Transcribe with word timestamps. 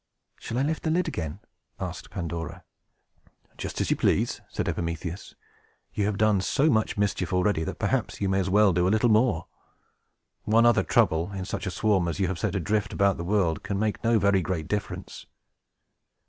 "Shall 0.39 0.57
I 0.57 0.63
lift 0.63 0.81
the 0.81 0.89
lid 0.89 1.07
again?" 1.07 1.41
asked 1.79 2.09
Pandora. 2.09 2.63
"Just 3.55 3.79
as 3.81 3.91
you 3.91 3.95
please," 3.95 4.41
said 4.49 4.67
Epimetheus. 4.67 5.35
"You 5.93 6.05
have 6.07 6.17
done 6.17 6.41
so 6.41 6.71
much 6.71 6.97
mischief 6.97 7.31
already, 7.31 7.63
that 7.63 7.77
perhaps 7.77 8.19
you 8.19 8.27
may 8.27 8.39
as 8.39 8.49
well 8.49 8.73
do 8.73 8.87
a 8.87 8.89
little 8.89 9.09
more. 9.09 9.45
One 10.43 10.65
other 10.65 10.81
Trouble, 10.81 11.31
in 11.33 11.45
such 11.45 11.67
a 11.67 11.69
swarm 11.69 12.07
as 12.07 12.19
you 12.19 12.25
have 12.25 12.39
set 12.39 12.55
adrift 12.55 12.93
about 12.93 13.17
the 13.17 13.23
world, 13.23 13.61
can 13.61 13.77
make 13.77 14.03
no 14.03 14.17
very 14.17 14.41
great 14.41 14.67
difference." 14.67 15.27